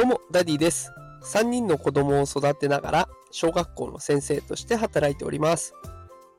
[0.00, 0.94] どうも、ダディです。
[1.24, 5.74] 3人の子供を育てながら、小学校の先生として働いております。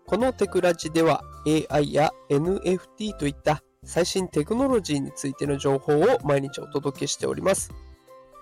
[0.07, 1.21] このテクラジでは、
[1.69, 7.71] AI や NFT といった最新テクノロジーについての情報を毎日お届けしております。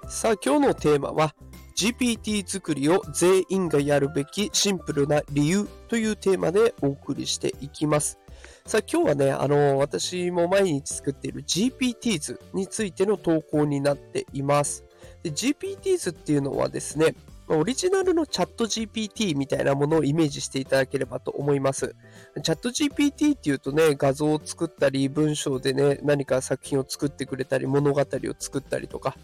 [0.08, 1.36] さあ、今日のテーマは、
[1.76, 8.20] GPT 作りを全員がやるべきシンプルな理由というテーマでお送りしていきます。
[8.66, 14.86] さあ今日はね、あの、私も毎日作っている GPTs についての投稿になっています。
[15.24, 17.16] GPTs っていうのはですね、
[17.52, 21.96] オリジナルのチャット GPT みたいなものをイメージしていただければと思います。
[22.44, 28.06] チャット GPT っていうとね、画像を作ったり、文章でね、何か作品を作ってくれたり、物語を
[28.38, 29.16] 作ったりとか、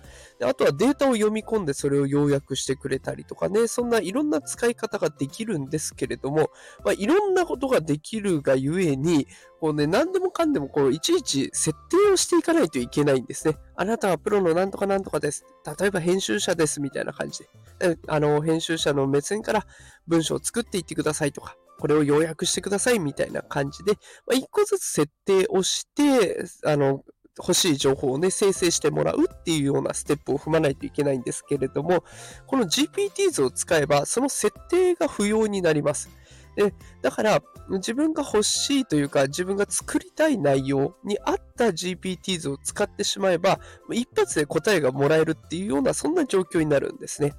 [0.42, 6.50] あとはデータを読み込んでそれを要約してくれたりとかね、そんないろんな使い方ができるんですけれども、
[6.84, 9.28] まあ、いろんなことができるがゆえに、
[9.60, 13.58] こうね、何でもかんでもこう、いちいち設定をしていかないといけないんですね。
[13.76, 15.46] あなたはプロのなんとかなんとかです。
[15.80, 17.40] 例えば編集者ですみたいな感じ
[17.80, 17.98] で。
[18.08, 19.66] あの、編集者の目線から
[20.08, 23.94] 文章を作っていってくださいとか、これを要約してくださいみたいな感じで、
[24.26, 27.04] まあ、一個ずつ設定をして、あの、
[27.38, 32.04] 欲しい情報をね、生成してもらうっていうようなステップを踏まないといけないんですけれども、
[32.48, 36.10] この GPT 図を使えば、その設定が不要になります。
[36.56, 43.60] で、だから、自分が欲しいというか、自分が作りたい内容に合った GPT 図を使ってしまえば、
[43.92, 47.34] 一発で答えがもらえるっていうような、そんな状況になるんですね。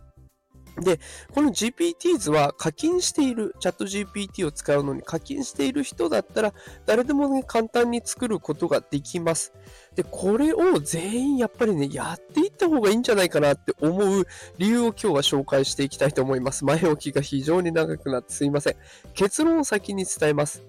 [0.80, 1.00] で、
[1.32, 6.52] この GPT 図は課金している、チャット GPT を使うのに課金している人だったら、
[6.84, 9.52] 誰でもね、簡単に作ることができます。
[9.94, 14.26] で、これを全員やっぱりね、やっていった方がいいんじゃないかなって思う
[14.58, 16.64] 理由を今日は紹介していきたいと思います。
[16.64, 18.76] 前置きが非常に長くなってすいません。
[19.14, 20.62] 結論を先に伝えます。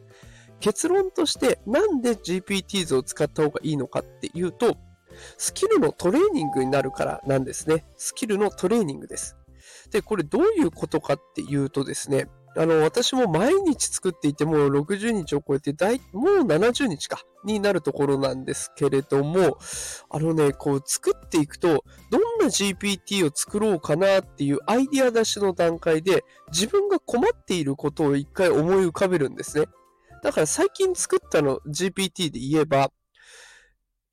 [0.59, 4.77] 結論として、なんで GPT 図を使った方がいいのかっていうと、
[5.37, 7.85] スキルのトレーニングになるからなんですね。
[7.97, 9.36] スキルのトレーニングです。
[9.91, 12.27] で、これどういうことかっていうとですね、
[12.57, 19.57] あの、私も毎日作っていてもう60日を超えて大、もう70日か、になるところなんですけれども、
[20.09, 29.67] あのね、こう作っていくと、どんな GPT を作ろうかなっていうアイディア出しの段階で、自分が困っていることを一回思い浮かべるんですね。
[30.23, 32.91] だから最近作ったの GPT で言えば、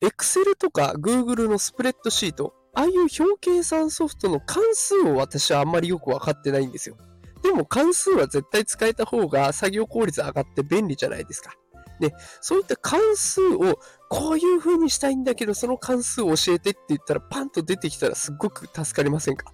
[0.02, 6.96] Excel とか Google のスプレッドシート、ああいう表計算ソフトの関数を私はあんまりよくわかってないんですよ。
[7.42, 11.52] でも関数は絶対使えた方が作業効率上がって便利じゃないですか。
[12.00, 19.52] で、そういった関数をこういう風にしたいんだけど、その関数を教えてって言ったらパンと出てきたらすっごく助かりませんか？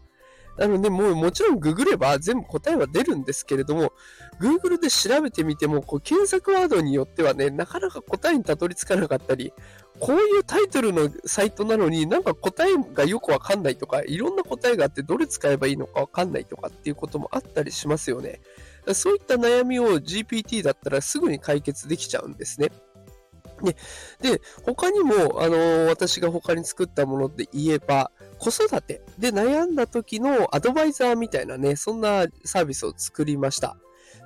[0.56, 3.92] なので、もうもちろんググれば全部答えは出るんですけれども、
[4.40, 9.52] Google で調べてみても、こう検索ワードによってはね、なかなか答えにたどり着かなかったり、
[9.98, 18.40] こういうタイトルのサイトなのになんか答えがよくわかんないとか、いろんな答えがあってどれ使えばいいのかわかんないとかっていうこともあったりしますよね。
[18.94, 22.70] そういった悩みを GPT だったらすぐに解決できちゃうんですね。
[23.62, 23.76] で、
[24.36, 33.76] で他にも、あの私が他に作ったもので言えば、子育てで悩んだ時のアドバイザーみたいなね、そんなサービスを作りました。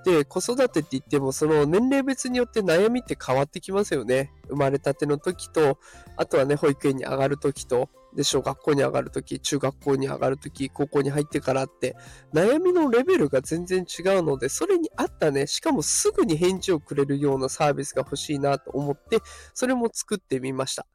[0.04, 4.32] で、子育てって言っても、その年齢別によって悩みって変わってきますよね。
[4.48, 5.78] 生まれたての時と、
[6.16, 11.96] あとはね、保育園に上がる時と、で、小学校に上がる時、中学校に上がる時、高校に入ってからって、
[12.32, 19.18] 悩みのレベルが全然違うので、それに合ったね、しかもすぐに返事をくれるようなサービスが欲しいなと思って、
[19.54, 20.86] それも作ってみました。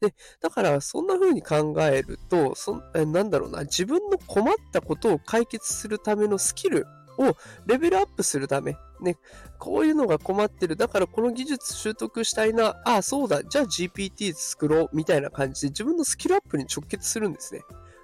[0.00, 6.86] で、だからそんな風に考えると、そなんだろうな、自分の困ったことを解決するためのスキル
[7.18, 7.36] を
[7.66, 9.16] レベルアップするため、ね、
[9.58, 10.76] こういうのが困ってる。
[10.76, 12.76] だからこの技術習得したいな。
[12.84, 13.42] ああ、そうだ。
[13.44, 14.90] じゃあ GPT 作ろう。
[14.92, 17.62] みたいな感じで自分のスキルアップに直結するんですね。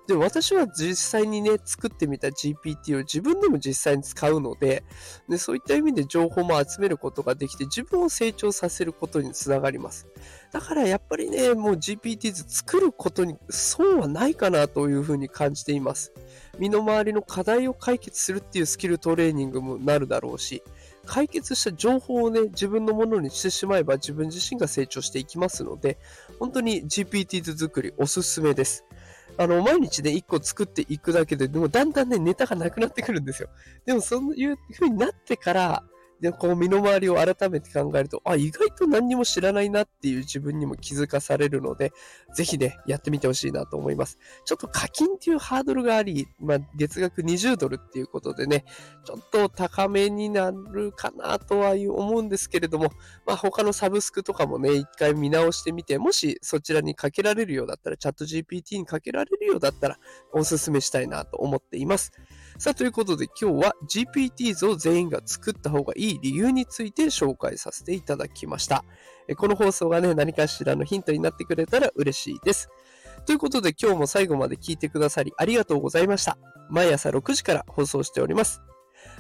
[0.09, 4.83] で、私は実際にね、作ってみた GPT を自分でも実際に使うので、
[5.29, 10.09] でそういった意味で情報も集めることができて、自分を成長させることにつながります。
[10.51, 16.13] だからやっぱりね、もう GPT 図作ることに損はないかなというふうに感じています。
[16.59, 20.65] 身の回りの課題を解決するっていうスキルトレーニングもなるだろうし、
[21.07, 25.99] 解決した情報をね、自分のものにしてしまえば自分自身が成長していきますので、
[26.39, 28.85] 本当に GPT 図作りおすすめです。
[29.39, 33.49] あの、毎日ね、一個作っていくだけで、でもだんだんね、ネタがなくなってくるんですよ。
[33.87, 35.85] でも、そういう風になってから、
[36.23, 41.93] で、こう身の回りを改めて考えると、あ、意外と何にも知らないなっていう自分にも気づかされるので、
[42.37, 44.19] ぜひね、やってみてほしいなと思います。
[44.45, 48.65] ちょっと課金っていうハードルがあり、まあ、月額20ドルっていうことでね、
[49.05, 52.93] ちょっと高めになるかなとは思うんですけれども、
[53.27, 59.99] まあ、他のサブスクとかもね、一回見直してみて、もしそちらにかけられるようだったら、チャット GPT にかけられるようだったら、
[60.33, 62.13] おすすめしたいなと思っています。
[62.63, 68.85] さあ、ということで今日は GPTs を全員が作った方がいい理由について紹介させていただきました。
[69.37, 72.69] この放送がね、何かしらのヒントになってくれたら嬉しいです。
[73.27, 76.39] ということで今日も最後まで聞いてくださりありがとうございました。
[76.71, 78.63] 毎朝6時から放送しております。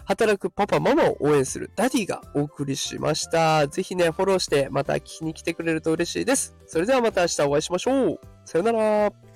[0.04, 3.66] 働くパパママを応援するダディがお送りしました。
[3.66, 6.54] ぜひね、フォローしてまた聞きに来てくれると嬉しいです。
[6.68, 8.20] それではまた明日お会いしましょう。
[8.44, 9.31] さよなら。